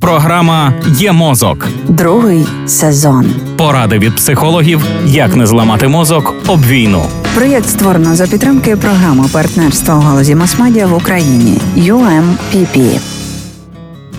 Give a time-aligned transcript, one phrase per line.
[0.00, 1.68] Програма Є мозок.
[1.88, 3.26] Другий сезон.
[3.56, 7.02] Поради від психологів, як не зламати мозок об війну.
[7.34, 13.00] Проєкт створено за підтримки програми партнерства у галузі масмедіа в Україні UMPP.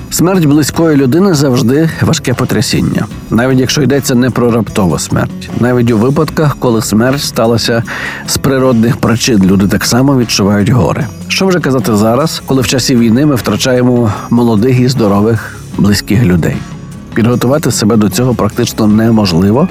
[0.09, 5.97] Смерть близької людини завжди важке потрясіння, навіть якщо йдеться не про раптову смерть, навіть у
[5.97, 7.83] випадках, коли смерть сталася
[8.27, 11.07] з природних причин, люди так само відчувають горе.
[11.27, 16.55] Що вже казати зараз, коли в часі війни ми втрачаємо молодих і здорових близьких людей.
[17.13, 19.67] Підготувати себе до цього практично неможливо,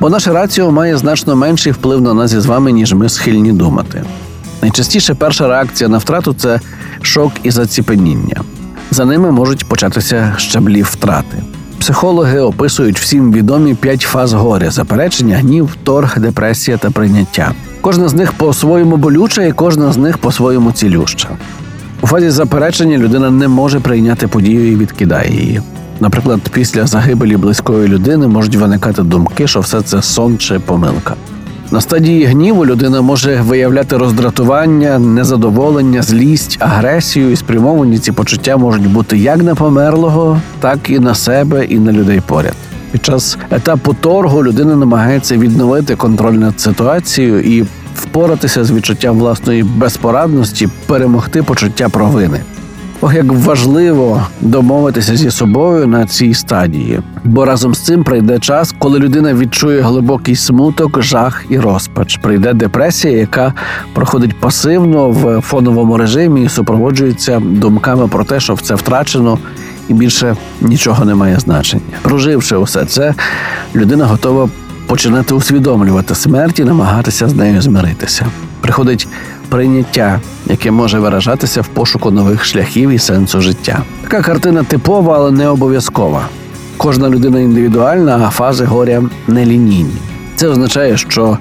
[0.00, 4.04] бо наша раціо має значно менший вплив на нас із вами, ніж ми схильні думати.
[4.62, 6.60] Найчастіше перша реакція на втрату це
[7.02, 8.40] шок і заціпеніння.
[8.90, 11.42] За ними можуть початися щаблі втрати.
[11.78, 17.52] Психологи описують всім відомі п'ять фаз горя: заперечення, гнів, торг, депресія та прийняття.
[17.80, 21.28] Кожна з них по-своєму болюча, і кожна з них по-своєму цілюща.
[22.12, 25.62] Фазі заперечення людина не може прийняти подію і відкидає її.
[26.00, 31.14] Наприклад, після загибелі близької людини можуть виникати думки, що все це сон чи помилка.
[31.70, 38.90] На стадії гніву людина може виявляти роздратування, незадоволення, злість, агресію, і спрямовані ці почуття можуть
[38.92, 42.54] бути як на померлого, так і на себе, і на людей поряд.
[42.90, 47.64] Під час етапу торгу людина намагається відновити контроль над ситуацією і
[48.02, 52.40] впоратися з відчуттям власної безпорадності, перемогти почуття провини.
[53.04, 58.74] Ох, як важливо домовитися зі собою на цій стадії, бо разом з цим прийде час,
[58.78, 62.16] коли людина відчує глибокий смуток, жах і розпач.
[62.16, 63.54] Прийде депресія, яка
[63.92, 69.38] проходить пасивно в фоновому режимі і супроводжується думками про те, що все втрачено.
[69.88, 71.82] І більше нічого не має значення.
[72.02, 73.14] Проживши усе це,
[73.74, 74.48] людина готова
[74.92, 78.26] починати усвідомлювати смерть і намагатися з нею змиритися.
[78.60, 79.08] Приходить
[79.48, 83.82] прийняття, яке може виражатися в пошуку нових шляхів і сенсу життя.
[84.02, 86.28] Така картина типова, але не обов'язкова.
[86.76, 89.96] Кожна людина індивідуальна, а фази горя нелінійні.
[90.36, 91.38] Це означає, що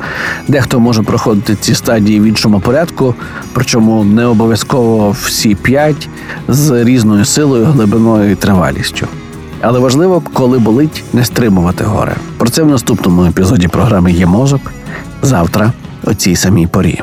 [0.47, 3.15] дехто може проходити ці стадії в іншому порядку,
[3.53, 6.09] причому не обов'язково всі п'ять
[6.47, 9.07] з різною силою, глибиною і тривалістю.
[9.61, 12.15] Але важливо, коли болить, не стримувати горе.
[12.37, 14.61] Про це в наступному епізоді програми є мозок
[15.21, 15.73] завтра
[16.03, 17.01] о цій самій порі.